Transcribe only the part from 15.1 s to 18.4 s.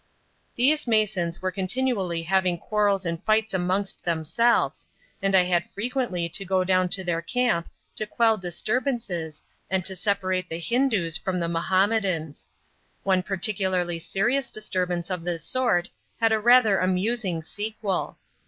of this sort had a rather amusing sequel.